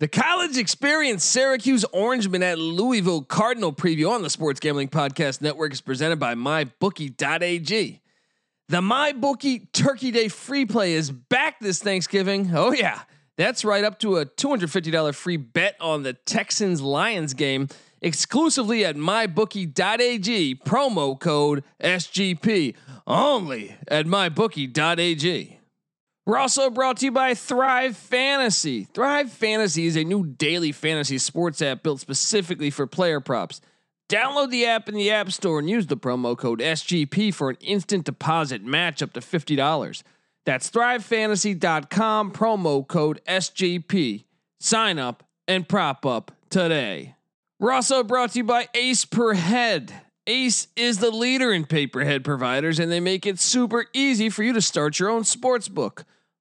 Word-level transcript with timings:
The 0.00 0.06
college 0.06 0.56
experience 0.56 1.24
Syracuse 1.24 1.84
Orangemen 1.92 2.44
at 2.44 2.56
Louisville 2.60 3.22
Cardinal 3.22 3.72
preview 3.72 4.08
on 4.08 4.22
the 4.22 4.30
Sports 4.30 4.60
Gambling 4.60 4.90
Podcast 4.90 5.40
Network 5.40 5.72
is 5.72 5.80
presented 5.80 6.20
by 6.20 6.36
MyBookie.ag. 6.36 8.00
The 8.68 8.80
MyBookie 8.80 9.72
Turkey 9.72 10.12
Day 10.12 10.28
free 10.28 10.66
play 10.66 10.92
is 10.92 11.10
back 11.10 11.58
this 11.58 11.82
Thanksgiving. 11.82 12.52
Oh, 12.54 12.72
yeah. 12.72 13.00
That's 13.36 13.64
right, 13.64 13.82
up 13.82 13.98
to 14.00 14.18
a 14.18 14.26
$250 14.26 15.14
free 15.16 15.36
bet 15.36 15.74
on 15.80 16.04
the 16.04 16.12
Texans 16.12 16.80
Lions 16.80 17.34
game 17.34 17.66
exclusively 18.00 18.84
at 18.84 18.94
MyBookie.ag. 18.94 20.54
Promo 20.64 21.18
code 21.18 21.64
SGP 21.82 22.76
only 23.04 23.74
at 23.88 24.06
MyBookie.ag. 24.06 25.57
We're 26.28 26.36
also 26.36 26.68
brought 26.68 26.98
to 26.98 27.06
you 27.06 27.10
by 27.10 27.32
Thrive 27.32 27.96
Fantasy. 27.96 28.84
Thrive 28.84 29.32
Fantasy 29.32 29.86
is 29.86 29.96
a 29.96 30.04
new 30.04 30.26
daily 30.26 30.72
fantasy 30.72 31.16
sports 31.16 31.62
app 31.62 31.82
built 31.82 32.00
specifically 32.00 32.68
for 32.68 32.86
player 32.86 33.18
props. 33.18 33.62
Download 34.10 34.50
the 34.50 34.66
app 34.66 34.90
in 34.90 34.94
the 34.94 35.10
App 35.10 35.32
Store 35.32 35.58
and 35.58 35.70
use 35.70 35.86
the 35.86 35.96
promo 35.96 36.36
code 36.36 36.60
SGP 36.60 37.32
for 37.32 37.48
an 37.48 37.56
instant 37.62 38.04
deposit 38.04 38.62
match 38.62 39.00
up 39.02 39.14
to 39.14 39.20
$50. 39.20 40.02
That's 40.44 40.70
thrivefantasy.com, 40.70 42.32
promo 42.32 42.86
code 42.86 43.22
SGP. 43.26 44.24
Sign 44.60 44.98
up 44.98 45.22
and 45.46 45.66
prop 45.66 46.04
up 46.04 46.32
today. 46.50 47.14
We're 47.58 47.72
also 47.72 48.04
brought 48.04 48.32
to 48.32 48.40
you 48.40 48.44
by 48.44 48.68
Ace 48.74 49.06
Per 49.06 49.32
Head. 49.32 49.94
Ace 50.26 50.68
is 50.76 50.98
the 50.98 51.10
leader 51.10 51.54
in 51.54 51.64
pay 51.64 51.86
per 51.86 52.04
head 52.04 52.22
providers, 52.22 52.78
and 52.78 52.92
they 52.92 53.00
make 53.00 53.24
it 53.24 53.40
super 53.40 53.86
easy 53.94 54.28
for 54.28 54.42
you 54.42 54.52
to 54.52 54.60
start 54.60 54.98
your 54.98 55.08
own 55.08 55.24
sports 55.24 55.68
book. 55.68 56.04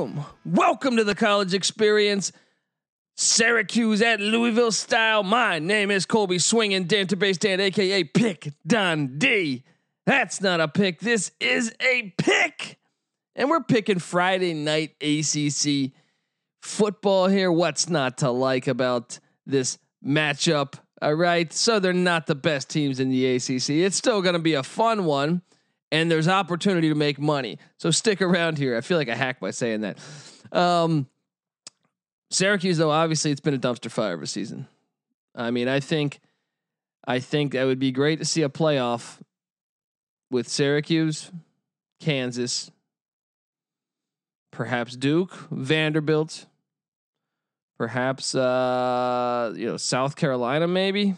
Welcome, 0.00 0.24
welcome 0.46 0.96
to 0.96 1.04
the 1.04 1.14
college 1.14 1.52
experience. 1.52 2.32
Syracuse 3.16 4.00
at 4.00 4.18
Louisville 4.18 4.72
style. 4.72 5.22
My 5.22 5.58
name 5.58 5.90
is 5.90 6.06
Colby 6.06 6.38
Swinging 6.38 6.86
Database 6.86 7.38
Dan, 7.38 7.60
aka 7.60 8.04
Pick 8.04 8.50
Dundee. 8.66 9.62
That's 10.06 10.40
not 10.40 10.58
a 10.58 10.68
pick. 10.68 11.00
This 11.00 11.32
is 11.38 11.74
a 11.82 12.14
pick, 12.16 12.78
and 13.36 13.50
we're 13.50 13.62
picking 13.62 13.98
Friday 13.98 14.54
night 14.54 14.94
ACC 15.02 15.92
football 16.62 17.26
here. 17.26 17.52
What's 17.52 17.90
not 17.90 18.16
to 18.18 18.30
like 18.30 18.68
about 18.68 19.18
this 19.44 19.76
matchup? 20.02 20.76
All 21.02 21.12
right, 21.12 21.52
so 21.52 21.78
they're 21.78 21.92
not 21.92 22.26
the 22.26 22.34
best 22.34 22.70
teams 22.70 23.00
in 23.00 23.10
the 23.10 23.36
ACC. 23.36 23.68
It's 23.68 23.98
still 23.98 24.22
going 24.22 24.32
to 24.32 24.38
be 24.38 24.54
a 24.54 24.62
fun 24.62 25.04
one 25.04 25.42
and 25.92 26.10
there's 26.10 26.28
opportunity 26.28 26.88
to 26.88 26.94
make 26.94 27.18
money. 27.18 27.58
So 27.76 27.90
stick 27.90 28.22
around 28.22 28.58
here. 28.58 28.76
I 28.76 28.80
feel 28.80 28.96
like 28.98 29.08
a 29.08 29.16
hack 29.16 29.40
by 29.40 29.50
saying 29.50 29.80
that. 29.80 29.98
Um, 30.52 31.06
Syracuse, 32.30 32.78
though, 32.78 32.90
obviously 32.90 33.30
it's 33.32 33.40
been 33.40 33.54
a 33.54 33.58
dumpster 33.58 33.90
fire 33.90 34.14
of 34.14 34.22
a 34.22 34.26
season. 34.26 34.68
I 35.34 35.50
mean, 35.50 35.68
I 35.68 35.80
think, 35.80 36.20
I 37.06 37.18
think 37.18 37.52
that 37.52 37.64
would 37.64 37.78
be 37.78 37.90
great 37.90 38.18
to 38.20 38.24
see 38.24 38.42
a 38.42 38.48
playoff 38.48 39.18
with 40.30 40.48
Syracuse, 40.48 41.30
Kansas, 41.98 42.70
perhaps 44.52 44.96
Duke, 44.96 45.32
Vanderbilt, 45.50 46.46
perhaps 47.78 48.34
uh, 48.34 49.52
you 49.56 49.66
know 49.66 49.76
South 49.76 50.14
Carolina, 50.14 50.68
maybe, 50.68 51.14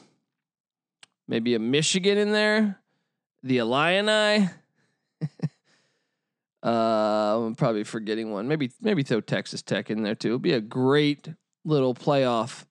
maybe 1.29 1.55
a 1.55 1.59
Michigan 1.59 2.17
in 2.17 2.33
there, 2.33 2.79
the 3.43 3.59
Illini. 3.59 4.49
uh, 6.63 7.47
I'm 7.47 7.55
probably 7.55 7.85
forgetting 7.85 8.33
one. 8.33 8.49
Maybe 8.49 8.71
maybe 8.81 9.03
throw 9.03 9.21
Texas 9.21 9.63
Tech 9.63 9.91
in 9.91 10.03
there 10.03 10.15
too. 10.15 10.31
It'd 10.31 10.43
be 10.43 10.53
a 10.53 10.61
great 10.61 11.29
little 11.65 11.95
playoff. 11.95 12.65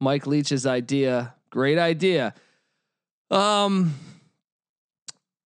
Mike 0.00 0.26
Leach's 0.26 0.66
idea, 0.66 1.34
great 1.50 1.78
idea. 1.78 2.34
Um, 3.30 3.94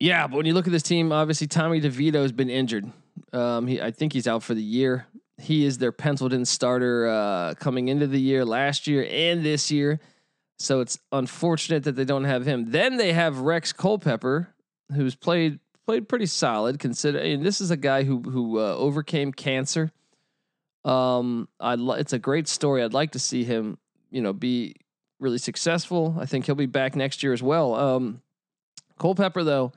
yeah, 0.00 0.26
but 0.26 0.36
when 0.36 0.46
you 0.46 0.54
look 0.54 0.66
at 0.66 0.72
this 0.72 0.82
team, 0.82 1.12
obviously 1.12 1.46
Tommy 1.46 1.80
DeVito 1.80 2.22
has 2.22 2.32
been 2.32 2.50
injured. 2.50 2.90
Um, 3.32 3.66
he 3.66 3.80
I 3.80 3.90
think 3.90 4.12
he's 4.12 4.26
out 4.26 4.42
for 4.42 4.54
the 4.54 4.62
year. 4.62 5.06
He 5.40 5.64
is 5.64 5.78
their 5.78 5.92
penciled 5.92 6.32
in 6.32 6.44
starter 6.44 7.06
uh, 7.06 7.54
coming 7.54 7.88
into 7.88 8.06
the 8.06 8.20
year 8.20 8.44
last 8.44 8.86
year 8.86 9.06
and 9.08 9.44
this 9.44 9.70
year. 9.70 10.00
So 10.58 10.80
it's 10.80 10.98
unfortunate 11.12 11.84
that 11.84 11.94
they 11.94 12.04
don't 12.04 12.24
have 12.24 12.44
him. 12.44 12.72
Then 12.72 12.96
they 12.96 13.12
have 13.12 13.38
Rex 13.38 13.72
Culpepper, 13.72 14.48
who's 14.92 15.14
played 15.14 15.60
played 15.88 16.06
pretty 16.06 16.26
solid. 16.26 16.78
Consider 16.78 17.18
and 17.18 17.42
this 17.42 17.62
is 17.62 17.70
a 17.70 17.76
guy 17.76 18.02
who 18.04 18.20
who 18.20 18.58
uh, 18.58 18.74
overcame 18.74 19.32
cancer. 19.32 19.90
Um, 20.84 21.48
I 21.58 21.76
li- 21.76 21.98
it's 21.98 22.12
a 22.12 22.18
great 22.18 22.46
story. 22.46 22.82
I'd 22.82 22.92
like 22.92 23.12
to 23.12 23.18
see 23.18 23.42
him, 23.42 23.78
you 24.10 24.20
know, 24.20 24.34
be 24.34 24.76
really 25.18 25.38
successful. 25.38 26.14
I 26.20 26.26
think 26.26 26.44
he'll 26.44 26.54
be 26.54 26.66
back 26.66 26.94
next 26.94 27.22
year 27.22 27.32
as 27.32 27.42
well. 27.42 27.74
Um, 27.74 28.20
Culpepper 28.98 29.42
though 29.42 29.72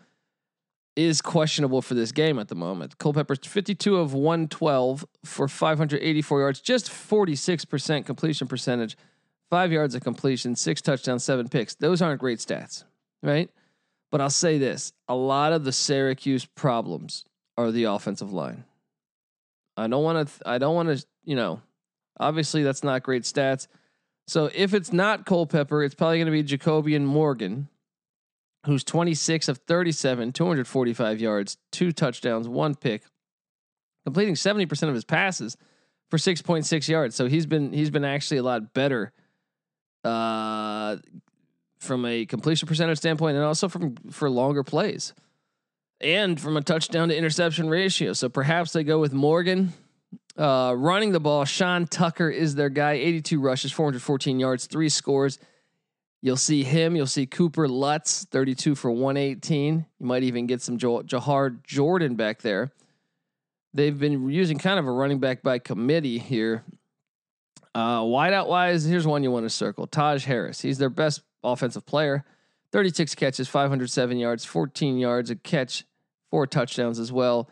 is 0.98 1.22
questionable 1.22 1.82
for 1.82 1.94
this 1.94 2.12
game 2.12 2.40
at 2.40 2.50
the 2.50 2.56
moment. 2.56 2.98
Culpepper's 2.98 3.40
52 3.46 3.96
of 3.96 4.14
112 4.14 5.06
for 5.24 5.48
584 5.48 6.40
yards, 6.42 6.60
just 6.60 6.90
46% 6.90 8.06
completion 8.06 8.50
percentage, 8.50 8.98
five 9.50 9.72
yards 9.72 9.96
of 9.96 10.04
completion, 10.04 10.58
six 10.58 10.82
touchdowns, 10.82 11.24
seven 11.24 11.48
picks. 11.48 11.76
Those 11.76 12.02
aren't 12.02 12.20
great 12.20 12.40
stats, 12.40 12.84
right? 13.24 13.50
But 14.12 14.22
I'll 14.22 14.30
say 14.30 14.58
this 14.58 14.94
a 15.08 15.16
lot 15.16 15.54
of 15.54 15.64
the 15.64 15.72
Syracuse 15.72 16.46
problems 16.46 17.26
are 17.58 17.72
the 17.72 17.86
offensive 17.86 18.32
line. 18.32 18.66
I 19.78 19.88
don't 19.88 20.04
want 20.04 20.28
to, 20.28 20.50
I 20.50 20.58
don't 20.58 20.76
want 20.76 20.90
to, 20.90 21.06
you 21.24 21.36
know, 21.36 21.62
obviously 22.20 22.64
that's 22.64 22.84
not 22.84 23.04
great 23.04 23.24
stats. 23.24 23.68
So 24.28 24.50
if 24.54 24.74
it's 24.74 24.94
not 24.94 25.26
Culpepper, 25.26 25.84
it's 25.84 25.96
probably 25.96 26.18
going 26.18 26.26
to 26.26 26.32
be 26.32 26.44
JaCobian 26.44 27.04
Morgan, 27.04 27.70
who's 28.66 28.84
26 28.84 29.48
of 29.48 29.58
37, 29.60 30.34
245 30.34 31.20
yards, 31.20 31.58
two 31.72 31.92
touchdowns, 31.92 32.48
one 32.48 32.76
pick, 32.76 33.04
completing 34.06 34.36
70% 34.36 34.88
of 34.88 34.94
his 34.94 35.06
passes 35.06 35.58
for 36.10 36.18
6.6 36.18 36.88
yards. 36.88 37.16
So 37.16 37.28
he's 37.28 37.46
been 37.46 37.74
he's 37.74 37.90
been 37.90 38.06
actually 38.06 38.38
a 38.38 38.44
lot 38.44 38.74
better 38.74 39.14
uh 40.04 40.98
from 41.81 42.06
a 42.06 42.25
completion 42.25 42.68
percentage 42.68 43.00
standpoint 43.00 43.36
and 43.36 43.46
also 43.46 43.68
from 43.68 43.96
for 44.12 44.30
longer 44.30 44.64
plays. 44.64 45.14
And 46.00 46.40
from 46.40 46.58
a 46.58 46.62
touchdown 46.62 47.09
to 47.09 47.18
interception 47.18 47.69
ratio. 47.69 48.14
So 48.14 48.30
perhaps 48.30 48.72
they 48.74 48.84
go 48.84 49.00
with 49.00 49.14
Morgan 49.14 49.74
uh, 50.38 50.74
running 50.78 51.12
the 51.12 51.20
ball. 51.20 51.46
Sean 51.46 51.86
Tucker 51.86 52.30
is 52.30 52.56
their 52.56 52.70
guy. 52.70 52.94
82 52.94 53.40
rushes, 53.40 53.72
414 53.72 54.40
yards, 54.40 54.68
three 54.68 54.90
scores. 54.90 55.38
You'll 56.22 56.38
see 56.38 56.64
him. 56.64 56.96
You'll 56.96 57.08
see 57.08 57.25
Cooper 57.25 57.68
Lutz, 57.68 58.25
32 58.25 58.75
for 58.75 58.91
118. 58.91 59.86
You 60.00 60.06
might 60.06 60.24
even 60.24 60.47
get 60.47 60.62
some 60.62 60.78
Jawhar 60.78 61.64
Jordan 61.64 62.16
back 62.16 62.41
there. 62.41 62.72
They've 63.73 63.97
been 63.97 64.29
using 64.29 64.58
kind 64.58 64.79
of 64.79 64.88
a 64.88 64.91
running 64.91 65.20
back 65.20 65.41
by 65.41 65.59
committee 65.59 66.20
here. 66.20 66.64
Uh, 67.73 68.02
wideout 68.02 68.47
wise, 68.47 68.84
here's 68.84 69.08
one 69.08 69.23
you 69.23 69.32
want 69.32 69.46
to 69.46 69.50
circle 69.50 69.88
Taj 69.88 70.26
Harris. 70.26 70.61
He's 70.61 70.78
their 70.78 70.90
best 70.90 71.22
offensive 71.43 71.85
player. 71.85 72.23
36 72.72 73.16
catches, 73.16 73.47
507 73.49 74.17
yards, 74.17 74.46
14 74.46 74.97
yards 74.97 75.29
a 75.29 75.35
catch, 75.35 75.85
four 76.29 76.47
touchdowns 76.47 76.99
as 76.99 77.11
well. 77.11 77.49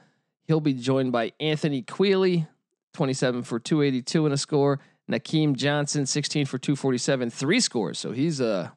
He'll 0.48 0.62
be 0.62 0.74
joined 0.74 1.12
by 1.12 1.34
Anthony 1.40 1.82
Queeley, 1.82 2.48
27 2.94 3.44
for 3.44 3.60
282 3.60 4.26
and 4.26 4.34
a 4.34 4.38
score. 4.38 4.80
Nykeem 5.10 5.56
Johnson, 5.56 6.06
16 6.06 6.46
for 6.46 6.58
247, 6.58 7.30
three 7.30 7.60
scores. 7.60 8.00
So 8.00 8.12
he's 8.12 8.40
a 8.40 8.74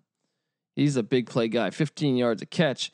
he's 0.75 0.97
a 0.97 1.03
big 1.03 1.29
play 1.29 1.49
guy. 1.49 1.71
15 1.71 2.17
yards 2.17 2.43
a 2.43 2.47
catch. 2.47 2.93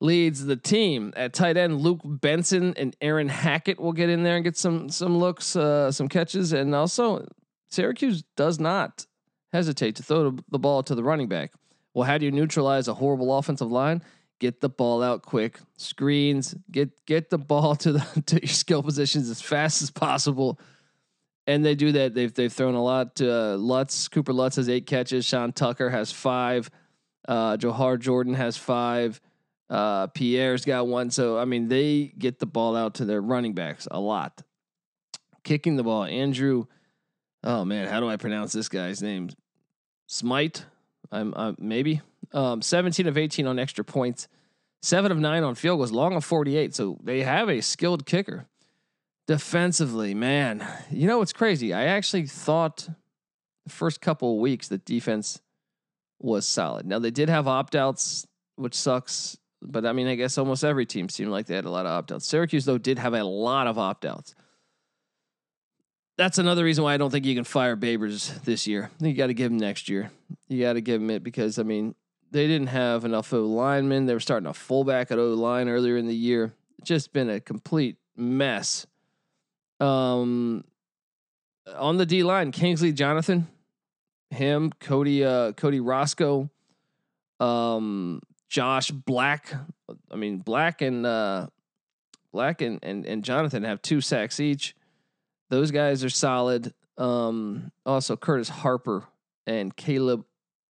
Leads 0.00 0.44
the 0.44 0.56
team 0.56 1.12
at 1.16 1.32
tight 1.32 1.56
end. 1.56 1.80
Luke 1.80 2.00
Benson 2.04 2.74
and 2.76 2.96
Aaron 3.00 3.28
Hackett 3.28 3.80
will 3.80 3.92
get 3.92 4.10
in 4.10 4.22
there 4.22 4.36
and 4.36 4.44
get 4.44 4.56
some 4.56 4.88
some 4.90 5.18
looks, 5.18 5.56
uh, 5.56 5.90
some 5.92 6.08
catches, 6.08 6.52
and 6.52 6.74
also 6.74 7.26
Syracuse 7.70 8.24
does 8.36 8.58
not 8.58 9.06
hesitate 9.54 9.96
to 9.96 10.02
throw 10.02 10.36
the 10.50 10.58
ball 10.58 10.82
to 10.82 10.94
the 10.94 11.02
running 11.02 11.28
back. 11.28 11.52
Well, 11.94 12.04
how 12.04 12.18
do 12.18 12.26
you 12.26 12.32
neutralize 12.32 12.88
a 12.88 12.94
horrible 12.94 13.36
offensive 13.38 13.70
line? 13.70 14.02
get 14.40 14.60
the 14.60 14.68
ball 14.68 15.02
out 15.02 15.22
quick, 15.22 15.58
screens, 15.76 16.54
get 16.70 16.90
get 17.06 17.30
the 17.30 17.38
ball 17.52 17.74
to 17.76 17.92
the 17.92 18.22
to 18.26 18.40
your 18.40 18.48
skill 18.48 18.82
positions 18.82 19.30
as 19.30 19.40
fast 19.40 19.82
as 19.82 19.90
possible. 19.90 20.58
And 21.46 21.64
they 21.64 21.74
do 21.74 21.92
that. 21.92 22.14
They've 22.14 22.32
they've 22.32 22.52
thrown 22.52 22.74
a 22.74 22.82
lot 22.82 23.16
to 23.16 23.32
uh, 23.32 23.56
Lutz. 23.56 24.08
Cooper 24.08 24.32
Lutz 24.32 24.56
has 24.56 24.68
eight 24.68 24.86
catches. 24.86 25.24
Sean 25.24 25.52
Tucker 25.52 25.90
has 25.90 26.10
five. 26.10 26.70
Uh, 27.26 27.56
Jawhar 27.56 27.98
Jordan 27.98 28.34
has 28.34 28.56
five. 28.56 29.20
Uh, 29.68 30.06
Pierre's 30.08 30.64
got 30.64 30.86
one. 30.86 31.10
So 31.10 31.38
I 31.38 31.44
mean, 31.44 31.68
they 31.68 32.12
get 32.18 32.38
the 32.38 32.46
ball 32.46 32.76
out 32.76 32.94
to 32.94 33.04
their 33.04 33.20
running 33.20 33.54
backs 33.54 33.86
a 33.90 34.00
lot. 34.00 34.42
Kicking 35.42 35.76
the 35.76 35.82
ball, 35.82 36.04
Andrew. 36.04 36.64
Oh 37.42 37.64
man, 37.66 37.88
how 37.88 38.00
do 38.00 38.08
I 38.08 38.16
pronounce 38.16 38.54
this 38.54 38.70
guy's 38.70 39.02
name? 39.02 39.28
Smite. 40.06 40.64
I'm 41.10 41.34
uh, 41.34 41.52
maybe 41.58 42.00
um, 42.32 42.62
17 42.62 43.06
of 43.06 43.16
18 43.16 43.46
on 43.46 43.58
extra 43.58 43.84
points, 43.84 44.28
seven 44.82 45.12
of 45.12 45.18
nine 45.18 45.42
on 45.42 45.54
field 45.54 45.78
goals, 45.78 45.92
long 45.92 46.14
of 46.14 46.24
48. 46.24 46.74
So 46.74 46.98
they 47.02 47.22
have 47.22 47.48
a 47.48 47.60
skilled 47.60 48.06
kicker. 48.06 48.46
Defensively, 49.26 50.12
man, 50.12 50.66
you 50.90 51.06
know 51.06 51.18
what's 51.18 51.32
crazy? 51.32 51.72
I 51.72 51.84
actually 51.84 52.26
thought 52.26 52.88
the 53.64 53.72
first 53.72 54.02
couple 54.02 54.38
weeks 54.38 54.68
the 54.68 54.78
defense 54.78 55.40
was 56.20 56.46
solid. 56.46 56.86
Now 56.86 56.98
they 56.98 57.10
did 57.10 57.30
have 57.30 57.48
opt 57.48 57.74
outs, 57.74 58.26
which 58.56 58.74
sucks. 58.74 59.38
But 59.62 59.86
I 59.86 59.92
mean, 59.92 60.06
I 60.06 60.14
guess 60.14 60.36
almost 60.36 60.62
every 60.62 60.84
team 60.84 61.08
seemed 61.08 61.30
like 61.30 61.46
they 61.46 61.54
had 61.54 61.64
a 61.64 61.70
lot 61.70 61.86
of 61.86 61.92
opt 61.92 62.12
outs. 62.12 62.26
Syracuse, 62.26 62.66
though, 62.66 62.76
did 62.76 62.98
have 62.98 63.14
a 63.14 63.24
lot 63.24 63.66
of 63.66 63.78
opt 63.78 64.04
outs. 64.04 64.34
That's 66.16 66.38
another 66.38 66.62
reason 66.64 66.84
why 66.84 66.94
I 66.94 66.96
don't 66.96 67.10
think 67.10 67.24
you 67.24 67.34
can 67.34 67.44
fire 67.44 67.76
Babers 67.76 68.42
this 68.44 68.66
year. 68.66 68.90
You 69.00 69.14
got 69.14 69.26
to 69.26 69.34
give 69.34 69.50
him 69.50 69.58
next 69.58 69.88
year. 69.88 70.10
You 70.48 70.60
got 70.60 70.74
to 70.74 70.80
give 70.80 71.00
him 71.00 71.10
it 71.10 71.24
because, 71.24 71.58
I 71.58 71.64
mean, 71.64 71.94
they 72.30 72.46
didn't 72.46 72.68
have 72.68 73.04
enough 73.04 73.32
O 73.32 73.44
linemen. 73.44 74.06
They 74.06 74.14
were 74.14 74.20
starting 74.20 74.46
a 74.46 74.54
fullback 74.54 75.10
at 75.10 75.18
O 75.18 75.34
line 75.34 75.68
earlier 75.68 75.96
in 75.96 76.06
the 76.06 76.14
year. 76.14 76.52
It's 76.78 76.88
just 76.88 77.12
been 77.12 77.30
a 77.30 77.40
complete 77.40 77.96
mess. 78.16 78.86
Um, 79.80 80.64
on 81.76 81.96
the 81.96 82.06
D 82.06 82.22
line, 82.22 82.52
Kingsley 82.52 82.92
Jonathan, 82.92 83.48
him, 84.30 84.72
Cody, 84.80 85.24
uh, 85.24 85.52
Cody 85.52 85.80
Roscoe, 85.80 86.48
um, 87.40 88.20
Josh 88.48 88.90
Black. 88.90 89.52
I 90.10 90.16
mean, 90.16 90.38
Black 90.38 90.80
and 90.80 91.04
uh, 91.04 91.48
Black 92.32 92.60
and, 92.60 92.78
and 92.82 93.04
and 93.04 93.24
Jonathan 93.24 93.64
have 93.64 93.82
two 93.82 94.00
sacks 94.00 94.38
each. 94.38 94.74
Those 95.50 95.70
guys 95.70 96.04
are 96.04 96.10
solid. 96.10 96.72
Um, 96.96 97.70
also, 97.84 98.16
Curtis 98.16 98.48
Harper 98.48 99.04
and 99.46 99.74
Caleb 99.74 100.24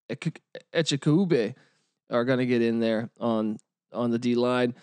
Okechukwu 0.09 1.55
are 2.09 2.25
going 2.25 2.39
to 2.39 2.45
get 2.45 2.61
in 2.61 2.79
there 2.79 3.09
on 3.19 3.57
on 3.91 4.11
the 4.11 4.19
D 4.19 4.35
line. 4.35 4.75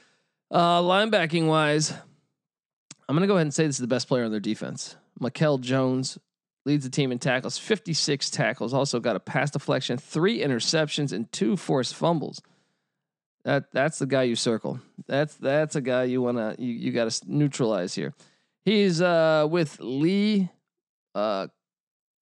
Uh, 0.50 0.81
linebacking 0.81 1.47
wise, 1.47 1.93
I'm 3.09 3.17
going 3.17 3.23
to 3.23 3.27
go 3.27 3.35
ahead 3.35 3.47
and 3.47 3.55
say 3.55 3.67
this 3.67 3.77
is 3.77 3.81
the 3.81 3.87
best 3.87 4.09
player 4.09 4.25
on 4.25 4.31
their 4.31 4.41
defense. 4.41 4.97
Mikel 5.19 5.59
Jones 5.59 6.19
leads 6.65 6.85
the 6.85 6.91
team 6.91 7.12
in 7.12 7.19
tackles, 7.19 7.59
56 7.59 8.31
tackles. 8.31 8.75
Also 8.75 9.00
got 9.00 9.17
a 9.17 9.21
pass 9.21 9.50
deflection, 9.50 9.99
three 9.99 10.41
interceptions, 10.41 11.12
and 11.12 11.31
two 11.33 11.56
forced 11.56 11.94
fumbles. 11.94 12.41
That 13.44 13.73
that's 13.73 13.99
the 13.99 14.06
guy 14.06 14.23
you 14.25 14.37
circle. 14.37 14.81
That's 15.09 15.35
that's 15.35 15.75
a 15.75 15.81
guy 15.81 16.05
you 16.05 16.23
wanna 16.23 16.55
you, 16.59 16.73
you 16.73 16.93
got 16.93 17.11
to 17.11 17.21
neutralize 17.27 17.94
here. 17.94 18.15
He's 18.64 19.00
uh, 19.00 19.47
with 19.50 19.79
Lee 19.81 20.49
uh, 21.14 21.49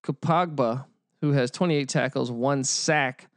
Kpogba, 0.03 0.85
who 1.21 1.31
has 1.31 1.51
28 1.51 1.87
tackles, 1.87 2.31
one 2.31 2.63
sack. 2.63 3.27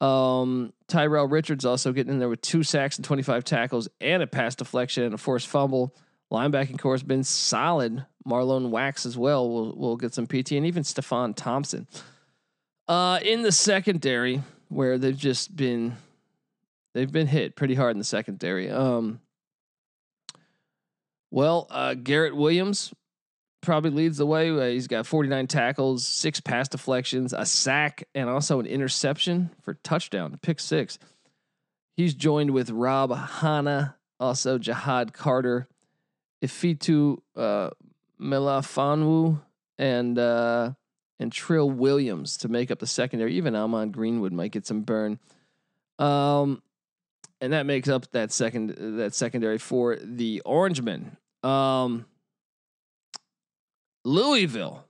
Um, 0.00 0.72
Tyrell 0.88 1.28
Richards 1.28 1.64
also 1.64 1.92
getting 1.92 2.14
in 2.14 2.18
there 2.18 2.28
with 2.28 2.40
two 2.40 2.62
sacks 2.62 2.96
and 2.96 3.04
25 3.04 3.44
tackles 3.44 3.88
and 4.00 4.22
a 4.22 4.26
pass 4.26 4.54
deflection 4.54 5.04
and 5.04 5.14
a 5.14 5.18
forced 5.18 5.46
fumble. 5.46 5.94
Linebacking 6.32 6.78
core 6.78 6.94
has 6.94 7.02
been 7.02 7.24
solid. 7.24 8.04
Marlowe 8.24 8.66
Wax 8.66 9.04
as 9.04 9.18
well 9.18 9.48
will 9.48 9.76
will 9.76 9.96
get 9.96 10.14
some 10.14 10.26
PT 10.26 10.52
and 10.52 10.66
even 10.66 10.82
Stefon 10.82 11.36
Thompson. 11.36 11.86
Uh, 12.88 13.20
in 13.22 13.42
the 13.42 13.52
secondary, 13.52 14.42
where 14.68 14.96
they've 14.96 15.16
just 15.16 15.54
been 15.54 15.96
They've 16.94 17.10
been 17.10 17.26
hit 17.26 17.56
pretty 17.56 17.74
hard 17.74 17.92
in 17.92 17.98
the 17.98 18.04
secondary. 18.04 18.70
Um, 18.70 19.20
well, 21.32 21.66
uh, 21.70 21.94
Garrett 21.94 22.36
Williams 22.36 22.92
probably 23.62 23.90
leads 23.90 24.18
the 24.18 24.26
way. 24.26 24.50
Uh, 24.50 24.66
he's 24.66 24.86
got 24.86 25.06
49 25.06 25.46
tackles, 25.46 26.06
six 26.06 26.40
pass 26.40 26.68
deflections, 26.68 27.32
a 27.32 27.46
sack, 27.46 28.04
and 28.14 28.28
also 28.28 28.60
an 28.60 28.66
interception 28.66 29.50
for 29.62 29.74
touchdown, 29.74 30.38
pick 30.42 30.60
six. 30.60 30.98
He's 31.96 32.12
joined 32.14 32.50
with 32.50 32.70
Rob 32.70 33.16
Hanna, 33.16 33.96
also 34.20 34.58
Ja'Had 34.58 35.14
Carter, 35.14 35.68
Ifeatu 36.44 37.18
uh, 37.34 37.70
Melifonwu, 38.20 39.40
and 39.78 40.18
uh, 40.18 40.72
and 41.18 41.32
Trill 41.32 41.70
Williams 41.70 42.36
to 42.38 42.48
make 42.48 42.70
up 42.70 42.78
the 42.78 42.86
secondary. 42.86 43.34
Even 43.36 43.56
Ahman 43.56 43.90
Greenwood 43.90 44.32
might 44.32 44.52
get 44.52 44.66
some 44.66 44.82
burn. 44.82 45.18
Um, 45.98 46.62
and 47.40 47.52
that 47.52 47.66
makes 47.66 47.88
up 47.88 48.10
that 48.12 48.32
second 48.32 48.98
that 48.98 49.14
secondary 49.14 49.58
for 49.58 49.96
the 49.96 50.42
Orangemen. 50.44 51.16
Um, 51.42 52.06
Louisville. 54.04 54.84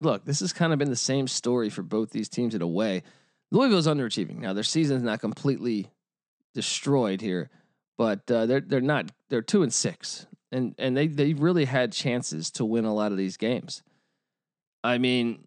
Look, 0.00 0.24
this 0.24 0.40
has 0.40 0.52
kind 0.52 0.72
of 0.72 0.78
been 0.78 0.90
the 0.90 0.96
same 0.96 1.28
story 1.28 1.70
for 1.70 1.82
both 1.82 2.10
these 2.10 2.28
teams 2.28 2.54
in 2.54 2.62
a 2.62 2.66
way. 2.66 3.02
Louisville's 3.50 3.86
underachieving. 3.86 4.38
Now 4.38 4.52
their 4.52 4.64
season's 4.64 5.02
not 5.02 5.20
completely 5.20 5.90
destroyed 6.54 7.20
here, 7.20 7.50
but 7.96 8.30
uh, 8.30 8.46
they're 8.46 8.60
they're 8.60 8.80
not 8.80 9.12
they're 9.30 9.42
two 9.42 9.62
and 9.62 9.72
six, 9.72 10.26
and 10.52 10.74
and 10.78 10.96
they 10.96 11.06
they 11.06 11.34
really 11.34 11.64
had 11.64 11.92
chances 11.92 12.50
to 12.52 12.64
win 12.64 12.84
a 12.84 12.94
lot 12.94 13.12
of 13.12 13.18
these 13.18 13.36
games. 13.36 13.82
I 14.82 14.98
mean, 14.98 15.44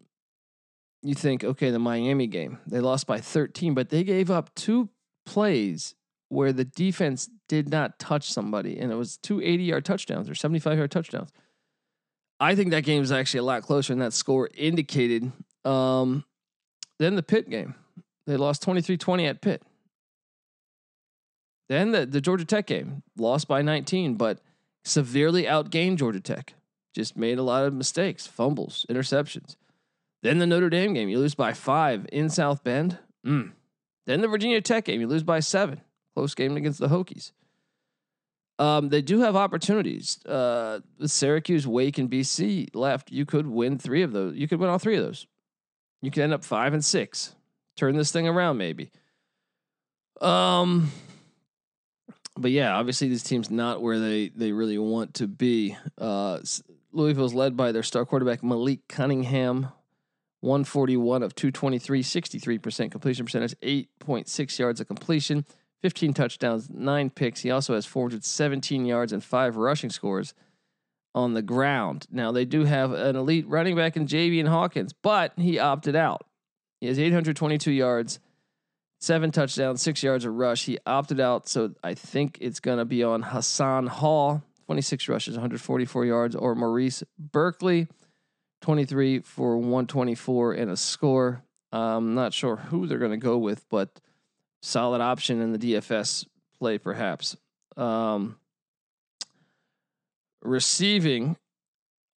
you 1.02 1.14
think 1.14 1.44
okay, 1.44 1.70
the 1.70 1.78
Miami 1.78 2.26
game 2.26 2.58
they 2.66 2.80
lost 2.80 3.06
by 3.06 3.20
thirteen, 3.20 3.74
but 3.74 3.90
they 3.90 4.02
gave 4.04 4.30
up 4.30 4.54
two 4.54 4.88
plays 5.26 5.94
where 6.28 6.52
the 6.52 6.64
defense 6.64 7.30
did 7.48 7.70
not 7.70 7.98
touch 7.98 8.30
somebody, 8.30 8.78
and 8.78 8.92
it 8.92 8.96
was 8.96 9.16
two 9.16 9.40
80 9.40 9.64
yard 9.64 9.84
touchdowns 9.84 10.28
or 10.28 10.34
75 10.34 10.78
yard 10.78 10.90
touchdowns. 10.90 11.30
I 12.40 12.54
think 12.54 12.70
that 12.70 12.84
game 12.84 13.02
is 13.02 13.10
actually 13.10 13.40
a 13.40 13.44
lot 13.44 13.62
closer 13.62 13.92
than 13.92 14.00
that 14.00 14.12
score 14.12 14.48
indicated. 14.54 15.32
Um, 15.64 16.24
then 16.98 17.16
the 17.16 17.22
Pitt 17.22 17.50
game, 17.50 17.74
they 18.26 18.36
lost 18.36 18.62
23 18.62 18.96
20 18.96 19.26
at 19.26 19.40
Pitt. 19.40 19.62
Then 21.68 21.90
the, 21.92 22.06
the 22.06 22.20
Georgia 22.20 22.44
Tech 22.44 22.66
game, 22.66 23.02
lost 23.16 23.46
by 23.46 23.60
19, 23.62 24.14
but 24.14 24.40
severely 24.84 25.44
outgained 25.44 25.96
Georgia 25.96 26.20
Tech. 26.20 26.54
Just 26.94 27.16
made 27.16 27.38
a 27.38 27.42
lot 27.42 27.64
of 27.64 27.74
mistakes, 27.74 28.26
fumbles, 28.26 28.86
interceptions. 28.88 29.56
Then 30.22 30.38
the 30.38 30.46
Notre 30.46 30.70
Dame 30.70 30.94
game, 30.94 31.08
you 31.08 31.18
lose 31.18 31.34
by 31.34 31.52
five 31.52 32.06
in 32.10 32.30
South 32.30 32.64
Bend. 32.64 32.98
Mm, 33.26 33.52
then 34.06 34.20
the 34.22 34.28
Virginia 34.28 34.60
Tech 34.60 34.86
game, 34.86 35.00
you 35.00 35.06
lose 35.06 35.22
by 35.22 35.40
seven. 35.40 35.82
Close 36.18 36.34
game 36.34 36.56
against 36.56 36.80
the 36.80 36.88
Hokies. 36.88 37.30
Um, 38.58 38.88
they 38.88 39.02
do 39.02 39.20
have 39.20 39.36
opportunities. 39.36 40.18
Uh, 40.26 40.80
Syracuse, 41.06 41.64
Wake, 41.64 41.96
and 41.96 42.10
BC 42.10 42.74
left, 42.74 43.12
you 43.12 43.24
could 43.24 43.46
win 43.46 43.78
three 43.78 44.02
of 44.02 44.10
those. 44.10 44.34
You 44.34 44.48
could 44.48 44.58
win 44.58 44.68
all 44.68 44.80
three 44.80 44.96
of 44.96 45.04
those. 45.04 45.28
You 46.02 46.10
could 46.10 46.24
end 46.24 46.32
up 46.32 46.42
five 46.42 46.74
and 46.74 46.84
six. 46.84 47.36
Turn 47.76 47.96
this 47.96 48.10
thing 48.10 48.26
around, 48.26 48.56
maybe. 48.58 48.90
Um, 50.20 50.90
but 52.36 52.50
yeah, 52.50 52.76
obviously 52.76 53.08
this 53.08 53.22
team's 53.22 53.48
not 53.48 53.80
where 53.80 54.00
they 54.00 54.30
they 54.30 54.50
really 54.50 54.76
want 54.76 55.14
to 55.14 55.28
be. 55.28 55.76
Uh, 55.96 56.40
Louisville's 56.90 57.32
led 57.32 57.56
by 57.56 57.70
their 57.70 57.84
star 57.84 58.04
quarterback 58.04 58.42
Malik 58.42 58.88
Cunningham, 58.88 59.68
141 60.40 61.22
of 61.22 61.36
223, 61.36 62.02
63% 62.02 62.90
completion 62.90 63.24
percentage, 63.24 63.54
8.6 63.60 64.58
yards 64.58 64.80
of 64.80 64.88
completion, 64.88 65.44
15 65.82 66.12
touchdowns, 66.14 66.68
nine 66.70 67.10
picks. 67.10 67.40
He 67.40 67.50
also 67.50 67.74
has 67.74 67.86
417 67.86 68.84
yards 68.84 69.12
and 69.12 69.22
five 69.22 69.56
rushing 69.56 69.90
scores 69.90 70.34
on 71.14 71.34
the 71.34 71.42
ground. 71.42 72.06
Now, 72.10 72.32
they 72.32 72.44
do 72.44 72.64
have 72.64 72.92
an 72.92 73.16
elite 73.16 73.46
running 73.48 73.76
back 73.76 73.96
in 73.96 74.06
Javian 74.06 74.48
Hawkins, 74.48 74.92
but 74.92 75.32
he 75.36 75.58
opted 75.58 75.96
out. 75.96 76.26
He 76.80 76.86
has 76.86 76.98
822 76.98 77.70
yards, 77.70 78.20
seven 79.00 79.30
touchdowns, 79.30 79.82
six 79.82 80.02
yards 80.02 80.24
of 80.24 80.34
rush. 80.34 80.64
He 80.64 80.78
opted 80.86 81.20
out, 81.20 81.48
so 81.48 81.74
I 81.82 81.94
think 81.94 82.38
it's 82.40 82.60
going 82.60 82.78
to 82.78 82.84
be 82.84 83.02
on 83.02 83.22
Hassan 83.22 83.86
Hall, 83.86 84.42
26 84.66 85.08
rushes, 85.08 85.34
144 85.34 86.04
yards, 86.04 86.36
or 86.36 86.54
Maurice 86.54 87.02
Burkley. 87.18 87.88
23 88.60 89.20
for 89.20 89.56
124 89.56 90.52
and 90.54 90.70
a 90.70 90.76
score. 90.76 91.42
I'm 91.70 92.14
not 92.14 92.32
sure 92.32 92.56
who 92.56 92.86
they're 92.86 92.98
going 92.98 93.12
to 93.12 93.16
go 93.16 93.38
with, 93.38 93.64
but 93.68 94.00
solid 94.62 95.00
option 95.00 95.40
in 95.40 95.52
the 95.52 95.58
DFS 95.58 96.26
play, 96.58 96.78
perhaps. 96.78 97.36
Um, 97.76 98.36
receiving, 100.42 101.36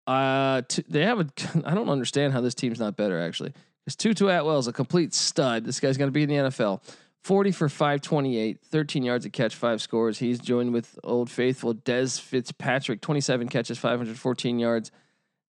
uh, 0.07 0.63
t- 0.67 0.83
they 0.87 1.05
have 1.05 1.19
a. 1.19 1.27
I 1.65 1.73
don't 1.73 1.89
understand 1.89 2.33
how 2.33 2.41
this 2.41 2.55
team's 2.55 2.79
not 2.79 2.95
better 2.97 3.19
actually. 3.19 3.53
Because 3.83 3.95
Tutu 3.95 4.27
Atwell 4.27 4.59
is 4.59 4.67
a 4.67 4.73
complete 4.73 5.13
stud. 5.13 5.65
This 5.65 5.79
guy's 5.79 5.97
going 5.97 6.09
to 6.09 6.13
be 6.13 6.23
in 6.23 6.29
the 6.29 6.35
NFL. 6.35 6.81
40 7.23 7.51
for 7.51 7.69
528, 7.69 8.59
13 8.63 9.03
yards 9.03 9.25
a 9.25 9.29
catch, 9.29 9.55
five 9.55 9.81
scores. 9.81 10.17
He's 10.19 10.39
joined 10.39 10.73
with 10.73 10.97
old 11.03 11.29
faithful 11.29 11.75
Dez 11.75 12.19
Fitzpatrick, 12.19 13.01
27 13.01 13.47
catches, 13.47 13.77
514 13.77 14.57
yards, 14.57 14.91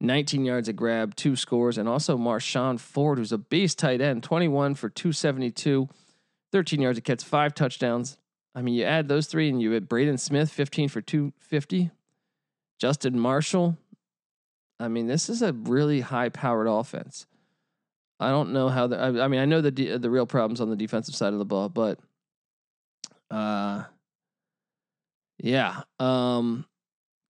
19 0.00 0.44
yards 0.44 0.68
a 0.68 0.72
grab, 0.74 1.14
two 1.14 1.34
scores. 1.34 1.78
And 1.78 1.88
also 1.88 2.18
Marshon 2.18 2.78
Ford, 2.78 3.18
who's 3.18 3.32
a 3.32 3.38
beast 3.38 3.78
tight 3.78 4.02
end, 4.02 4.22
21 4.22 4.74
for 4.74 4.90
272, 4.90 5.88
13 6.52 6.80
yards 6.80 6.98
a 6.98 7.00
catch, 7.00 7.24
five 7.24 7.54
touchdowns. 7.54 8.18
I 8.54 8.62
mean, 8.62 8.74
you 8.74 8.84
add 8.84 9.08
those 9.08 9.26
three 9.26 9.48
and 9.48 9.60
you 9.60 9.72
had 9.72 9.88
Braden 9.88 10.18
Smith, 10.18 10.50
15 10.50 10.90
for 10.90 11.00
250, 11.00 11.90
Justin 12.78 13.18
Marshall. 13.18 13.78
I 14.78 14.88
mean, 14.88 15.06
this 15.06 15.28
is 15.28 15.42
a 15.42 15.52
really 15.52 16.00
high 16.00 16.28
powered 16.28 16.66
offense. 16.68 17.26
I 18.20 18.30
don't 18.30 18.52
know 18.52 18.68
how 18.68 18.86
the. 18.86 18.98
I, 18.98 19.24
I 19.24 19.28
mean, 19.28 19.40
I 19.40 19.44
know 19.44 19.60
the 19.60 19.70
de- 19.70 19.98
the 19.98 20.10
real 20.10 20.26
problems 20.26 20.60
on 20.60 20.70
the 20.70 20.76
defensive 20.76 21.14
side 21.14 21.32
of 21.32 21.38
the 21.38 21.44
ball, 21.44 21.68
but 21.68 21.98
uh, 23.30 23.84
yeah. 25.38 25.82
Um, 25.98 26.66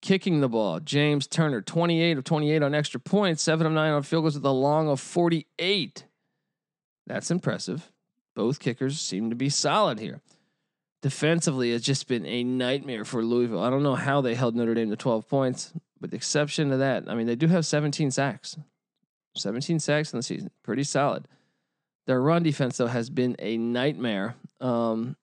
kicking 0.03 0.41
the 0.41 0.49
ball, 0.49 0.81
James 0.81 1.27
Turner, 1.27 1.63
twenty 1.63 2.03
eight 2.03 2.19
of 2.19 2.25
twenty 2.25 2.51
eight 2.51 2.63
on 2.63 2.75
extra 2.75 3.01
points, 3.01 3.43
seven 3.43 3.67
of 3.67 3.73
nine 3.73 3.93
on 3.93 4.03
field 4.03 4.25
goals 4.25 4.35
with 4.35 4.45
a 4.45 4.51
long 4.51 4.89
of 4.89 5.01
forty 5.01 5.47
eight. 5.59 6.05
That's 7.07 7.31
impressive. 7.31 7.92
Both 8.35 8.61
kickers 8.61 9.01
seem 9.01 9.31
to 9.31 9.37
be 9.37 9.49
solid 9.49 9.99
here. 9.99 10.21
Defensively, 11.03 11.73
it's 11.73 11.85
just 11.85 12.07
been 12.07 12.25
a 12.27 12.45
nightmare 12.45 13.05
for 13.05 13.25
Louisville. 13.25 13.63
I 13.63 13.71
don't 13.71 13.83
know 13.83 13.97
how 13.97 14.21
they 14.21 14.35
held 14.35 14.55
Notre 14.55 14.75
Dame 14.75 14.91
to 14.91 14.97
12 14.97 15.29
points, 15.29 15.73
with 16.01 16.11
the 16.11 16.17
exception 16.17 16.71
to 16.71 16.79
that, 16.79 17.05
I 17.09 17.15
mean, 17.15 17.27
they 17.27 17.37
do 17.37 17.47
have 17.47 17.65
17 17.65 18.11
sacks. 18.11 18.57
17 19.37 19.79
sacks 19.79 20.13
in 20.13 20.19
the 20.19 20.23
season, 20.23 20.51
pretty 20.63 20.85
solid. 20.85 21.27
Their 22.07 22.21
run 22.21 22.43
defense 22.43 22.77
though 22.77 22.89
has 22.89 23.09
been 23.09 23.37
a 23.39 23.57
nightmare. 23.57 24.35
Um, 24.61 25.17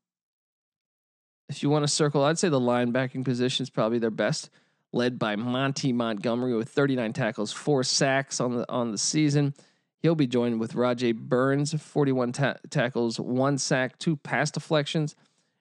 if 1.49 1.61
you 1.61 1.69
want 1.69 1.83
to 1.83 1.87
circle, 1.87 2.23
I'd 2.23 2.39
say 2.39 2.49
the 2.49 2.59
linebacking 2.59 3.25
position 3.25 3.63
is 3.63 3.69
probably 3.69 3.99
their 3.99 4.09
best, 4.09 4.49
led 4.93 5.19
by 5.19 5.35
Monty 5.35 5.91
Montgomery 5.91 6.55
with 6.55 6.69
39 6.69 7.13
tackles, 7.13 7.51
four 7.51 7.83
sacks 7.83 8.39
on 8.39 8.55
the 8.55 8.71
on 8.71 8.91
the 8.91 8.97
season. 8.97 9.53
He'll 10.01 10.15
be 10.15 10.27
joined 10.27 10.59
with 10.59 10.73
Rodjay 10.73 11.15
Burns, 11.15 11.73
41 11.73 12.31
ta- 12.31 12.55
tackles, 12.69 13.19
one 13.19 13.57
sack, 13.57 13.99
two 13.99 14.15
pass 14.15 14.49
deflections, 14.49 15.15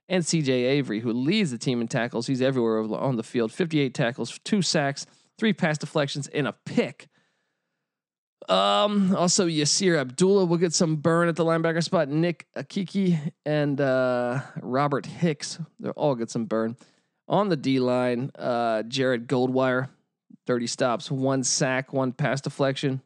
and 0.09 0.23
CJ 0.23 0.49
Avery, 0.49 1.01
who 1.01 1.13
leads 1.13 1.51
the 1.51 1.59
team 1.59 1.81
in 1.81 1.89
tackles. 1.89 2.27
He's 2.27 2.41
everywhere 2.41 2.81
on 2.81 3.17
the 3.17 3.23
field, 3.23 3.53
58 3.53 3.95
tackles, 3.95 4.39
two 4.45 4.63
sacks, 4.63 5.07
three 5.39 5.53
pass 5.53 5.77
deflections, 5.77 6.29
and 6.29 6.47
a 6.47 6.53
pick. 6.65 7.09
Um, 8.49 9.15
also 9.15 9.47
Yasir 9.47 9.99
Abdullah 9.99 10.47
will 10.47 10.57
get 10.57 10.73
some 10.73 10.97
burn 10.97 11.29
at 11.29 11.37
the 11.37 11.45
linebacker 11.45 11.83
spot. 11.83 12.09
Nick 12.09 12.47
Akiki 12.57 13.19
and 13.45 13.81
uh, 13.81 14.41
Robert 14.63 15.05
Hicks, 15.05 15.59
they'll 15.81 15.93
all 15.93 16.15
get 16.15 16.31
some 16.31 16.47
burn. 16.47 16.77
On 17.27 17.49
the 17.49 17.57
D 17.57 17.79
line, 17.79 18.31
uh, 18.39 18.85
Jared 18.85 19.29
Goldwire, 19.29 19.89
30 20.47 20.67
stops, 20.67 21.11
one 21.11 21.45
sack, 21.45 21.93
one 21.93 22.13
pass 22.13 22.41
deflection. 22.41 23.03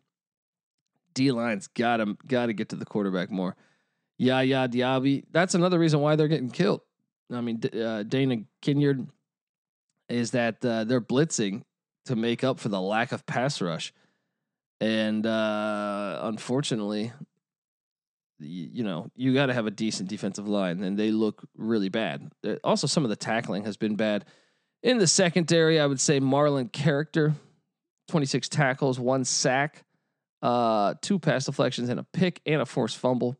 D 1.15 1.31
line's 1.31 1.69
got 1.69 1.99
to 1.99 2.17
got 2.27 2.47
to 2.47 2.53
get 2.53 2.71
to 2.71 2.77
the 2.77 2.85
quarterback 2.85 3.31
more. 3.31 3.57
Yaya 4.19 4.69
Diaby, 4.69 5.25
that's 5.31 5.55
another 5.55 5.79
reason 5.79 6.01
why 6.01 6.17
they're 6.17 6.29
getting 6.29 6.51
killed. 6.51 6.83
I 7.33 7.41
mean, 7.41 7.61
uh, 7.75 8.03
Dana 8.03 8.43
Kinyard 8.63 9.09
is 10.09 10.33
that 10.33 10.65
uh, 10.65 10.85
they're 10.85 11.01
blitzing 11.01 11.63
to 12.05 12.15
make 12.15 12.45
up 12.45 12.61
for 12.61 12.69
the 12.69 12.81
lack 12.81 13.13
of 13.13 13.25
pass 13.27 13.61
rush 13.61 13.93
and 14.83 15.25
uh, 15.25 16.19
unfortunately, 16.25 17.13
you, 18.41 18.69
you 18.73 18.83
know 18.83 19.07
you 19.15 19.33
got 19.33 19.47
to 19.47 19.55
have 19.55 19.69
a 19.69 19.71
decent 19.71 20.09
defensive 20.09 20.49
line, 20.49 20.83
and 20.83 20.99
they 20.99 21.13
look 21.13 21.47
really 21.57 21.89
bad. 21.89 22.33
Also, 22.65 22.89
some 22.89 23.05
of 23.05 23.11
the 23.11 23.15
tackling 23.15 23.65
has 23.65 23.77
been 23.77 23.95
bad. 23.95 24.25
In 24.83 24.99
the 24.99 25.07
secondary, 25.07 25.79
I 25.79 25.87
would 25.87 26.01
say 26.01 26.19
Marlon 26.19 26.73
Character, 26.73 27.35
26 28.09 28.49
tackles, 28.49 28.99
one 28.99 29.25
sack, 29.25 29.85
uh, 30.43 30.95
two 31.01 31.19
pass 31.19 31.47
deflections, 31.47 31.89
and 31.89 32.01
a 32.01 32.07
pick 32.13 32.41
and 32.47 32.61
a 32.61 32.67
forced 32.67 32.99
fumble. 32.99 33.37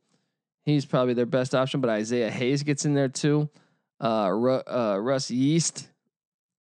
He's 0.65 0.87
probably 0.87 1.15
their 1.15 1.27
best 1.27 1.55
option, 1.55 1.81
but 1.81 1.91
Isaiah 1.91 2.31
Hayes 2.31 2.63
gets 2.63 2.85
in 2.85 2.95
there 2.95 3.09
too. 3.09 3.51
Uh, 4.01 4.31
Ru- 4.33 4.63
uh, 4.67 4.99
Russ 5.01 5.31
Yeast 5.31 5.89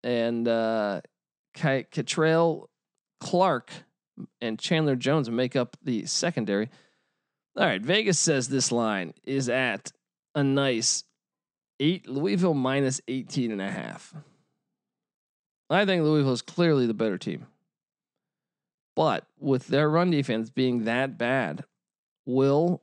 and 0.03 0.47
uh, 0.49 1.01
Kei'Trel 1.57 2.67
Clark 3.21 3.71
and 4.41 4.59
Chandler 4.59 4.97
Jones 4.97 5.31
make 5.31 5.57
up 5.57 5.77
the 5.83 6.07
secondary. 6.07 6.69
All 7.57 7.67
right, 7.67 7.83
Vegas 7.83 8.19
says 8.19 8.49
this 8.49 8.73
line 8.73 9.15
is 9.25 9.49
at 9.49 9.93
a 10.35 10.43
nice 10.43 11.05
8 11.81 12.09
Louisville 12.09 12.55
minus 12.55 13.01
18 13.09 13.53
and 13.53 13.61
a 13.61 13.71
half. 13.71 14.15
I 15.69 15.85
think 15.85 16.03
Louisville 16.03 16.33
is 16.33 16.43
clearly 16.43 16.87
the 16.87 16.95
better 16.95 17.19
team. 17.19 17.47
But 18.95 19.27
with 19.39 19.69
their 19.69 19.89
run 19.89 20.11
defense 20.11 20.51
being 20.51 20.85
that 20.85 21.17
bad, 21.17 21.65
will 22.27 22.83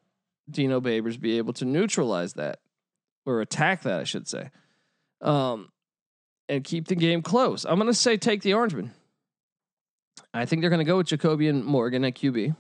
Dino 0.50 0.82
Babers 0.82 1.20
be 1.20 1.38
able 1.38 1.54
to 1.54 1.66
neutralize 1.66 2.34
that 2.34 2.60
or 3.26 3.42
attack 3.42 3.84
that, 3.84 4.00
I 4.00 4.04
should 4.04 4.28
say, 4.28 4.50
um, 5.22 5.70
and 6.48 6.64
keep 6.64 6.88
the 6.88 6.96
game 6.96 7.22
close? 7.22 7.66
I'm 7.66 7.76
going 7.76 7.88
to 7.88 7.94
say 7.94 8.18
take 8.18 8.42
the 8.42 8.54
Orangemen. 8.54 8.92
I 10.34 10.46
think 10.46 10.62
they're 10.62 10.70
going 10.70 10.80
to 10.80 10.86
go 10.86 10.98
with 10.98 11.08
JaCobian 11.08 11.64
Morgan 11.64 12.04
at 12.06 12.16
QB. 12.16 12.56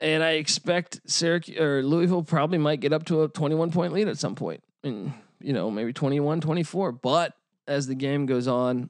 And 0.00 0.22
I 0.22 0.32
expect 0.32 1.00
Syracuse 1.06 1.58
or 1.58 1.82
Louisville 1.82 2.22
probably 2.22 2.56
might 2.56 2.80
get 2.80 2.92
up 2.92 3.04
to 3.06 3.22
a 3.22 3.28
21 3.28 3.70
point 3.70 3.92
lead 3.92 4.08
at 4.08 4.18
some 4.18 4.34
point. 4.34 4.62
And, 4.82 5.12
you 5.40 5.52
know, 5.52 5.70
maybe 5.70 5.92
21, 5.92 6.40
24. 6.40 6.92
But 6.92 7.34
as 7.66 7.86
the 7.86 7.94
game 7.94 8.24
goes 8.24 8.48
on, 8.48 8.88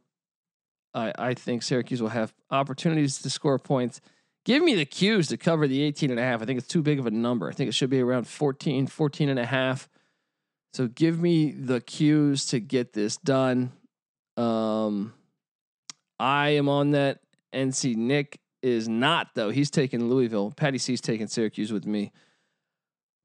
I, 0.95 1.13
I 1.19 1.35
think 1.35 1.63
Syracuse 1.63 2.03
will 2.03 2.09
have 2.09 2.33
opportunities 2.51 3.19
to 3.23 3.31
score 3.31 3.59
points. 3.59 4.01
Give 4.45 4.63
me 4.63 4.75
the 4.75 4.87
Cuse 4.87 5.29
to 5.29 5.37
cover 5.37 5.69
the 5.69 5.83
18 5.83 6.11
and 6.11 6.19
a 6.19 6.23
half. 6.23 6.43
I 6.43 6.47
think 6.47 6.59
it's 6.59 6.69
too 6.69 6.83
big 6.83 6.99
of 6.99 7.07
a 7.07 7.11
number. 7.11 7.49
I 7.49 7.53
think 7.53 7.69
it 7.69 7.75
should 7.75 7.91
be 7.91 8.01
around 8.01 8.27
14, 8.27 8.87
14 8.87 9.29
and 9.29 9.39
a 9.39 9.47
half. 9.47 9.89
So 10.73 10.87
give 10.87 11.21
me 11.21 11.51
the 11.51 11.81
Cuse 11.81 12.47
to 12.47 12.61
get 12.61 12.93
this 12.93 13.17
done. 13.17 13.73
Um, 14.37 15.13
I 16.19 16.51
am 16.51 16.69
on 16.69 16.93
that 16.93 17.21
NC 17.53 17.97
Nick 17.97 18.41
is 18.63 18.89
not 18.89 19.29
though. 19.35 19.51
He's 19.51 19.71
taking 19.71 20.09
Louisville. 20.09 20.53
Patty 20.53 20.79
C's 20.79 21.01
taking 21.01 21.27
Syracuse 21.27 21.73
with 21.73 21.87
me. 21.87 22.13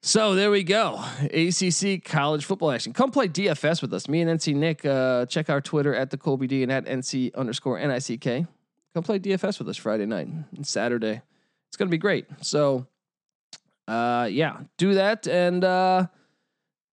So 0.06 0.36
there 0.36 0.52
we 0.52 0.62
go. 0.62 1.04
ACC 1.34 2.04
college 2.04 2.46
football 2.46 2.70
action. 2.70 2.94
Come 2.94 3.10
play 3.10 3.28
DFS 3.28 3.82
with 3.82 3.92
us. 3.92 4.08
Me 4.08 4.22
and 4.22 4.40
NC 4.40 4.54
Nick. 4.54 4.86
Uh, 4.86 5.26
check 5.26 5.50
our 5.50 5.62
Twitter 5.62 5.96
at 5.96 6.12
the 6.12 6.18
Colby 6.18 6.46
D 6.46 6.62
and 6.62 6.72
at 6.72 6.86
NC 6.86 7.34
underscore 7.34 7.80
NICK. 7.80 8.46
Come 8.94 9.04
play 9.04 9.18
DFS 9.18 9.58
with 9.58 9.68
us 9.68 9.78
Friday 9.78 10.06
night 10.06 10.28
and 10.28 10.68
Saturday. 10.68 11.24
It's 11.68 11.76
gonna 11.76 11.90
be 11.90 11.98
great. 11.98 12.28
So, 12.42 12.86
uh, 13.88 14.30
yeah, 14.32 14.60
do 14.78 14.94
that. 14.94 15.26
And 15.26 15.64
uh, 15.64 16.06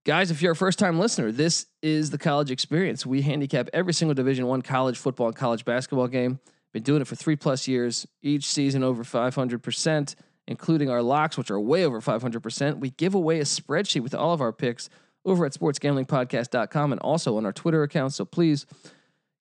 guys, 0.07 0.31
if 0.31 0.41
you're 0.41 0.53
a 0.53 0.57
first 0.57 0.79
time 0.79 0.99
listener, 0.99 1.31
this 1.31 1.67
is 1.83 2.09
the 2.09 2.19
college 2.19 2.51
experience. 2.51 3.05
We 3.05 3.21
handicap 3.21 3.69
every 3.75 3.93
single 3.93 4.15
Division 4.15 4.47
One 4.47 4.63
college 4.63 4.97
football 4.97 5.27
and 5.27 5.37
college 5.37 5.67
basketball 5.67 6.09
game. 6.09 6.41
Been 6.73 6.83
doing 6.83 7.03
it 7.03 7.07
for 7.07 7.15
three 7.15 7.37
plus 7.37 7.69
years, 7.69 8.07
each 8.23 8.47
season 8.47 8.83
over 8.83 9.05
500%, 9.05 10.15
including 10.49 10.91
our 10.91 11.03
locks, 11.03 11.39
which 11.39 11.51
are 11.51 11.61
way 11.61 11.85
over 11.85 12.01
500%. 12.01 12.79
We 12.79 12.91
give 12.91 13.15
away 13.15 13.41
a 13.41 13.45
spreadsheet 13.45 14.03
with 14.03 14.15
all 14.15 14.33
of 14.33 14.41
our 14.41 14.53
picks 14.53 14.89
over 15.25 15.47
at 15.47 15.53
sportsgamblingpodcast.com 15.53 16.93
and 16.93 17.01
also 17.01 17.37
on 17.37 17.47
our 17.47 17.53
Twitter 17.53 17.83
account. 17.83 18.13
So 18.13 18.25
please 18.25 18.67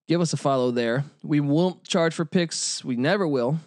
give 0.07 0.21
us 0.21 0.33
a 0.33 0.37
follow 0.37 0.71
there. 0.71 1.05
We 1.23 1.39
won't 1.39 1.83
charge 1.83 2.13
for 2.13 2.25
picks, 2.25 2.83
we 2.83 2.95
never 2.95 3.27
will. 3.27 3.59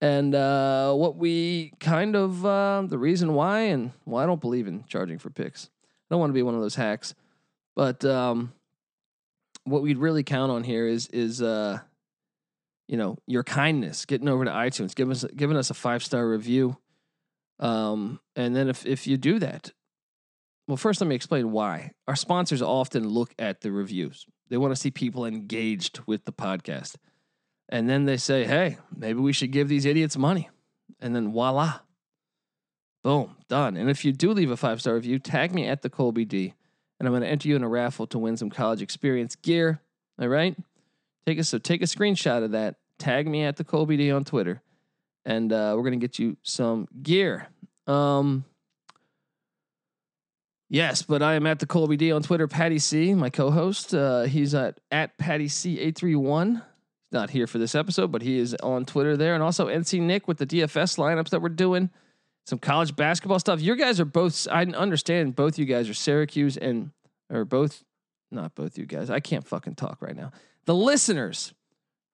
And 0.00 0.32
uh, 0.32 0.92
what 0.94 1.16
we 1.16 1.72
kind 1.80 2.14
of, 2.14 2.46
uh, 2.46 2.84
the 2.86 2.98
reason 2.98 3.34
why, 3.34 3.60
and 3.62 3.90
well, 4.06 4.22
I 4.22 4.26
don't 4.26 4.40
believe 4.40 4.68
in 4.68 4.84
charging 4.84 5.18
for 5.18 5.30
picks. 5.30 5.64
I 5.64 6.14
don't 6.14 6.20
want 6.20 6.30
to 6.30 6.34
be 6.34 6.42
one 6.42 6.54
of 6.54 6.60
those 6.60 6.76
hacks. 6.76 7.14
But 7.74 8.04
um, 8.04 8.52
what 9.64 9.82
we'd 9.82 9.98
really 9.98 10.22
count 10.22 10.52
on 10.52 10.62
here 10.62 10.86
is, 10.86 11.08
is, 11.08 11.42
uh, 11.42 11.80
you 12.88 12.96
know, 12.96 13.16
your 13.26 13.44
kindness, 13.44 14.06
getting 14.06 14.28
over 14.28 14.44
to 14.44 14.50
iTunes, 14.50 14.94
giving 14.94 15.12
us 15.12 15.24
giving 15.36 15.56
us 15.56 15.70
a 15.70 15.74
five 15.74 16.02
star 16.02 16.28
review. 16.28 16.76
Um, 17.60 18.18
and 18.34 18.56
then 18.56 18.68
if 18.68 18.84
if 18.86 19.06
you 19.06 19.16
do 19.16 19.38
that, 19.38 19.72
well, 20.66 20.76
first 20.76 21.00
let 21.00 21.06
me 21.06 21.14
explain 21.14 21.52
why. 21.52 21.92
Our 22.08 22.16
sponsors 22.16 22.62
often 22.62 23.06
look 23.06 23.34
at 23.38 23.60
the 23.60 23.70
reviews. 23.70 24.26
They 24.48 24.56
want 24.56 24.72
to 24.72 24.80
see 24.80 24.90
people 24.90 25.26
engaged 25.26 26.00
with 26.06 26.24
the 26.24 26.32
podcast. 26.32 26.96
And 27.68 27.88
then 27.88 28.06
they 28.06 28.16
say, 28.16 28.44
hey, 28.44 28.78
maybe 28.96 29.20
we 29.20 29.34
should 29.34 29.50
give 29.50 29.68
these 29.68 29.84
idiots 29.84 30.16
money. 30.16 30.48
And 31.00 31.14
then 31.14 31.32
voila. 31.32 31.80
Boom, 33.04 33.36
done. 33.48 33.76
And 33.76 33.90
if 33.90 34.04
you 34.04 34.12
do 34.12 34.32
leave 34.32 34.50
a 34.50 34.56
five 34.56 34.80
star 34.80 34.94
review, 34.94 35.18
tag 35.18 35.54
me 35.54 35.66
at 35.66 35.82
the 35.82 35.90
Colby 35.90 36.24
D, 36.24 36.54
and 36.98 37.06
I'm 37.06 37.12
going 37.12 37.22
to 37.22 37.28
enter 37.28 37.48
you 37.48 37.56
in 37.56 37.62
a 37.62 37.68
raffle 37.68 38.06
to 38.08 38.18
win 38.18 38.36
some 38.36 38.50
college 38.50 38.82
experience 38.82 39.36
gear. 39.36 39.80
All 40.20 40.28
right. 40.28 40.56
Take 41.28 41.38
a 41.38 41.44
so 41.44 41.58
take 41.58 41.82
a 41.82 41.84
screenshot 41.84 42.42
of 42.42 42.52
that. 42.52 42.76
Tag 42.98 43.28
me 43.28 43.44
at 43.44 43.58
the 43.58 43.62
Colby 43.64 43.98
D 43.98 44.10
on 44.10 44.24
Twitter, 44.24 44.62
and 45.26 45.52
uh, 45.52 45.74
we're 45.76 45.82
gonna 45.82 45.96
get 45.96 46.18
you 46.18 46.38
some 46.42 46.88
gear. 47.02 47.48
Um, 47.86 48.46
Yes, 50.70 51.02
but 51.02 51.22
I 51.22 51.34
am 51.34 51.46
at 51.46 51.58
the 51.58 51.66
Colby 51.66 51.98
D 51.98 52.12
on 52.12 52.22
Twitter. 52.22 52.48
Patty 52.48 52.78
C, 52.78 53.12
my 53.12 53.28
co-host, 53.28 53.92
uh, 53.94 54.22
he's 54.22 54.54
at 54.54 54.80
at 54.90 55.18
Patty 55.18 55.48
C 55.48 55.78
eight 55.78 55.98
three 55.98 56.14
one. 56.14 56.62
Not 57.12 57.28
here 57.28 57.46
for 57.46 57.58
this 57.58 57.74
episode, 57.74 58.10
but 58.10 58.22
he 58.22 58.38
is 58.38 58.54
on 58.62 58.86
Twitter 58.86 59.14
there, 59.14 59.34
and 59.34 59.42
also 59.42 59.66
NC 59.66 60.00
Nick 60.00 60.28
with 60.28 60.38
the 60.38 60.46
DFS 60.46 60.96
lineups 60.96 61.28
that 61.28 61.42
we're 61.42 61.50
doing. 61.50 61.90
Some 62.46 62.58
college 62.58 62.96
basketball 62.96 63.38
stuff. 63.38 63.60
Your 63.60 63.76
guys 63.76 64.00
are 64.00 64.06
both. 64.06 64.48
I 64.50 64.62
understand 64.62 65.36
both 65.36 65.58
you 65.58 65.66
guys 65.66 65.90
are 65.90 65.94
Syracuse 65.94 66.56
and 66.56 66.92
or 67.28 67.44
both, 67.44 67.84
not 68.30 68.54
both 68.54 68.78
you 68.78 68.86
guys. 68.86 69.10
I 69.10 69.20
can't 69.20 69.46
fucking 69.46 69.74
talk 69.74 70.00
right 70.00 70.16
now. 70.16 70.32
The 70.66 70.74
listeners 70.74 71.54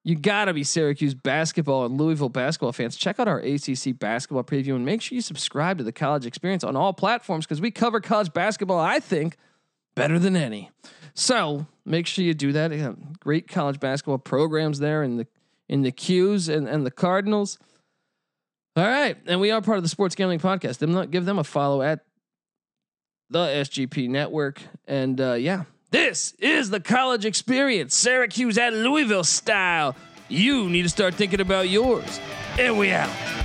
you 0.05 0.15
gotta 0.15 0.53
be 0.53 0.63
Syracuse 0.63 1.15
basketball 1.15 1.85
and 1.85 1.99
Louisville 1.99 2.29
basketball 2.29 2.71
fans. 2.71 2.95
Check 2.95 3.19
out 3.19 3.27
our 3.27 3.39
ACC 3.39 3.97
basketball 3.97 4.43
preview 4.43 4.75
and 4.75 4.85
make 4.85 5.01
sure 5.01 5.15
you 5.15 5.21
subscribe 5.21 5.79
to 5.79 5.83
the 5.83 5.91
college 5.91 6.27
experience 6.27 6.63
on 6.63 6.75
all 6.75 6.93
platforms 6.93 7.47
because 7.47 7.59
we 7.59 7.71
cover 7.71 7.99
college 7.99 8.31
basketball, 8.31 8.79
I 8.79 8.99
think, 8.99 9.35
better 9.95 10.19
than 10.19 10.35
any. 10.35 10.69
So 11.15 11.65
make 11.85 12.05
sure 12.05 12.23
you 12.23 12.35
do 12.35 12.51
that. 12.51 13.19
Great 13.19 13.47
college 13.47 13.79
basketball 13.79 14.19
programs 14.19 14.77
there 14.77 15.01
in 15.01 15.17
the 15.17 15.27
in 15.67 15.81
the 15.81 15.91
Cuse 15.91 16.49
and, 16.49 16.67
and 16.67 16.85
the 16.85 16.91
Cardinals. 16.91 17.57
All 18.75 18.85
right. 18.85 19.17
And 19.25 19.41
we 19.41 19.49
are 19.49 19.59
part 19.59 19.77
of 19.77 19.83
the 19.83 19.89
Sports 19.89 20.13
Gambling 20.13 20.39
Podcast. 20.39 20.77
Them 20.77 21.09
give 21.09 21.25
them 21.25 21.39
a 21.39 21.43
follow 21.43 21.81
at 21.81 22.05
the 23.31 23.39
SGP 23.39 24.07
network. 24.09 24.61
And 24.87 25.19
uh, 25.19 25.33
yeah, 25.33 25.63
this 25.91 26.33
is 26.39 26.69
the 26.69 26.79
college 26.79 27.25
experience, 27.25 27.95
Syracuse 27.95 28.57
at 28.57 28.73
Louisville 28.73 29.23
style. 29.23 29.95
You 30.27 30.69
need 30.69 30.83
to 30.83 30.89
start 30.89 31.15
thinking 31.15 31.39
about 31.39 31.69
yours. 31.69 32.19
And 32.57 32.77
we 32.77 32.91
out. 32.91 33.44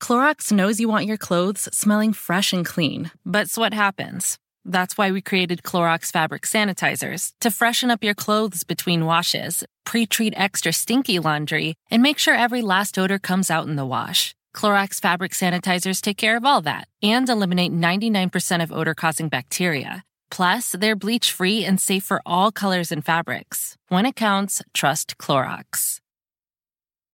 Clorox 0.00 0.52
knows 0.52 0.80
you 0.80 0.88
want 0.88 1.06
your 1.06 1.16
clothes 1.16 1.68
smelling 1.72 2.12
fresh 2.12 2.52
and 2.52 2.64
clean, 2.64 3.10
but 3.24 3.48
what 3.56 3.74
happens? 3.74 4.38
That's 4.64 4.96
why 4.98 5.10
we 5.10 5.20
created 5.20 5.62
Clorox 5.62 6.12
fabric 6.12 6.42
sanitizers 6.42 7.32
to 7.40 7.50
freshen 7.50 7.90
up 7.90 8.04
your 8.04 8.14
clothes 8.14 8.64
between 8.64 9.06
washes, 9.06 9.64
pre 9.84 10.06
treat 10.06 10.34
extra 10.36 10.72
stinky 10.72 11.18
laundry, 11.18 11.74
and 11.90 12.02
make 12.02 12.18
sure 12.18 12.34
every 12.34 12.62
last 12.62 12.98
odor 12.98 13.18
comes 13.18 13.50
out 13.50 13.66
in 13.66 13.76
the 13.76 13.86
wash. 13.86 14.34
Clorox 14.54 15.00
fabric 15.00 15.32
sanitizers 15.32 16.00
take 16.00 16.16
care 16.16 16.36
of 16.36 16.44
all 16.44 16.60
that 16.62 16.88
and 17.02 17.28
eliminate 17.28 17.72
99% 17.72 18.62
of 18.62 18.72
odor 18.72 18.94
causing 18.94 19.28
bacteria. 19.28 20.04
Plus, 20.30 20.72
they're 20.72 20.96
bleach 20.96 21.32
free 21.32 21.64
and 21.64 21.80
safe 21.80 22.04
for 22.04 22.20
all 22.26 22.52
colors 22.52 22.92
and 22.92 23.04
fabrics. 23.04 23.76
When 23.88 24.04
it 24.04 24.16
counts, 24.16 24.62
trust 24.74 25.16
Clorox. 25.16 26.00